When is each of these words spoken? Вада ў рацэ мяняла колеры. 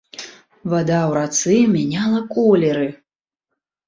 Вада 0.71 0.95
ў 0.99 1.11
рацэ 1.17 1.55
мяняла 1.73 2.21
колеры. 2.33 2.87